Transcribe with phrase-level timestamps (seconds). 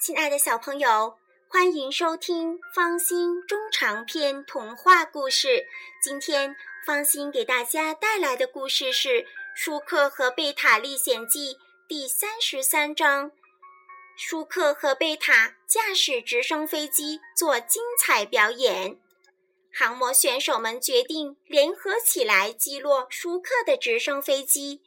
[0.00, 1.18] 亲爱的小朋友，
[1.48, 5.66] 欢迎收听方心中长篇童话故事。
[6.00, 6.54] 今天
[6.86, 9.22] 方心给大家带来的故事是
[9.56, 11.54] 《舒克和贝塔历险记》
[11.88, 13.32] 第三十三章。
[14.16, 18.96] 舒克和贝塔驾驶直升飞机做精彩表演，
[19.72, 24.80] 航模选手们决定联合起来击落舒克的直升飞机。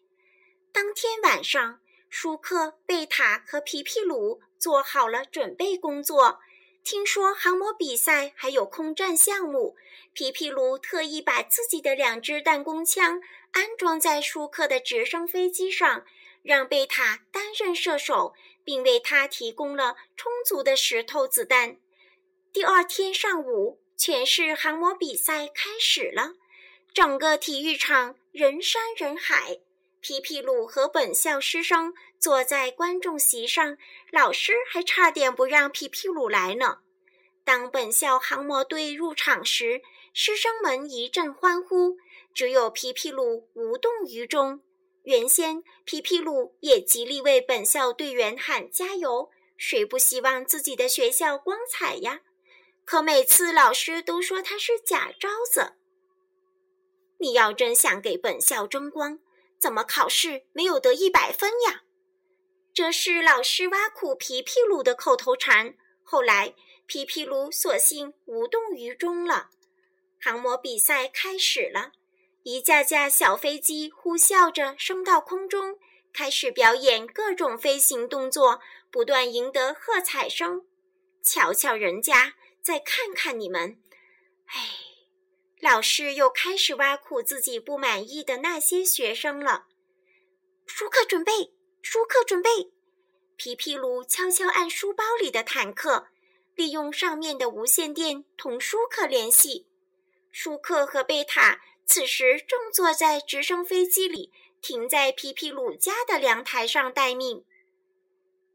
[0.71, 1.81] 当天晚上，
[2.11, 6.39] 舒克、贝塔和皮皮鲁做好了准备工作。
[6.83, 9.75] 听说航模比赛还有空战项目，
[10.13, 13.19] 皮皮鲁特意把自己的两支弹弓枪
[13.51, 16.05] 安装在舒克的直升飞机上，
[16.43, 18.35] 让贝塔担任射手。
[18.63, 21.77] 并为他提供了充足的石头子弹。
[22.53, 26.35] 第二天上午，全市航模比赛开始了，
[26.93, 29.57] 整个体育场人山人海。
[30.01, 33.77] 皮皮鲁和本校师生坐在观众席上，
[34.09, 36.79] 老师还差点不让皮皮鲁来呢。
[37.43, 41.97] 当本校航模队入场时，师生们一阵欢呼，
[42.33, 44.61] 只有皮皮鲁无动于衷。
[45.03, 52.21] 原先皮皮鲁也极力为本校队员喊加油，谁不希望自己的学校光彩呀？
[52.85, 55.73] 可每次老师都说他是假招子。
[57.19, 59.19] 你要真想给本校争光，
[59.61, 61.83] 怎么考试没有得一百分呀？
[62.73, 65.75] 这是老师挖苦皮皮鲁的口头禅。
[66.03, 66.55] 后来
[66.87, 69.51] 皮皮鲁索性无动于衷了。
[70.19, 71.91] 航模比赛开始了。
[72.43, 75.77] 一架架小飞机呼啸着升到空中，
[76.11, 80.65] 开始表演各种飞行动作，不断赢得喝彩声。
[81.21, 83.79] 瞧瞧人家，再看看你们，
[84.47, 84.69] 哎，
[85.61, 89.67] 老师又开始挖苦自己不满意的那些学生了。
[90.65, 92.71] 舒克准备，舒克准备。
[93.35, 96.07] 皮皮鲁悄悄按书包里的坦克，
[96.55, 99.67] 利用上面的无线电同舒克联系。
[100.31, 101.61] 舒克和贝塔。
[101.83, 107.43] 此时正坐在直升飞机里，停在皮皮鲁家的阳台上待命。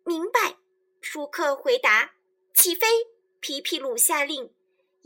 [0.05, 0.57] 明白，
[1.03, 2.15] 舒克回答。
[2.55, 2.87] 起飞！
[3.41, 4.55] 皮皮鲁下令。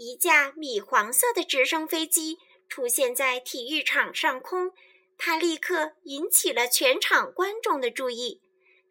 [0.02, 2.38] 一架米黄色的直升飞机
[2.70, 4.72] 出现在体育场上空，
[5.18, 8.40] 它立刻引起了全场观众的注意。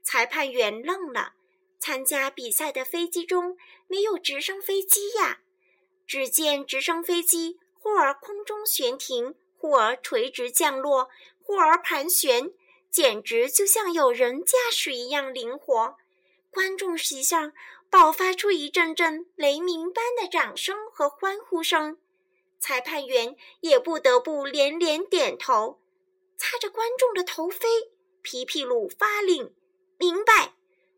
[0.03, 1.33] 裁判员愣了，
[1.79, 5.39] 参加比赛的飞机中没有直升飞机呀！
[6.05, 7.57] 只见直升飞机。
[7.79, 11.09] 忽而空中悬停，忽而垂直降落，
[11.41, 12.51] 忽而盘旋，
[12.91, 15.97] 简直就像有人驾驶一样灵活。
[16.51, 17.53] 观众席上
[17.89, 21.97] 爆发出一阵阵雷鸣般的掌声和欢呼声，
[22.59, 25.81] 裁判员也不得不连连点头。
[26.37, 27.67] 擦着观众的头飞，
[28.21, 29.53] 皮皮鲁发令
[29.97, 30.53] ：“明白！”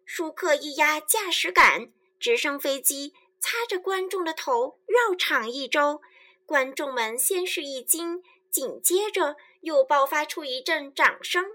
[0.06, 6.02] 舒克一压驾驶杆，直升飞机擦着观众的头绕场一周。
[6.46, 11.46] 观众们先是一惊，紧接着又爆发出一阵掌声。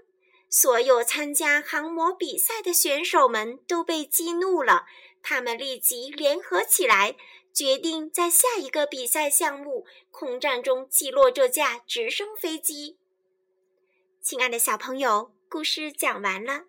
[0.49, 4.85] 所有参加航模比赛的选手们都被激怒了，
[5.21, 7.15] 他们立即联合起来，
[7.53, 12.97] 决定在下一个比赛项目——空战中击落这架直升飞机。
[14.21, 16.65] 亲爱的小朋友，故事讲完了，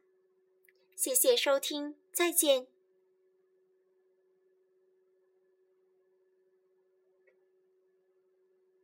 [0.96, 2.77] 谢谢收听，再见。